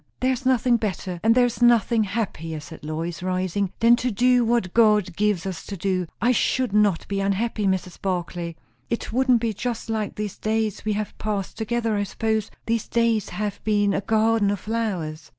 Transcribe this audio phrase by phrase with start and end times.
[0.19, 4.43] "There is nothing better, and there is nothing happier," said Lois, rising, "than to do
[4.43, 6.07] what God gives us to do.
[6.19, 8.01] I should not be unhappy, Mrs.
[8.01, 8.55] Barclay.
[8.89, 13.29] It wouldn't be just like these days we have passed together, I suppose; these days
[13.29, 15.29] have been a garden of flowers."